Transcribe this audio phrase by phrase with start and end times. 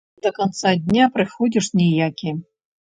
[0.27, 2.37] Да канца дня прыходзіш ніякі.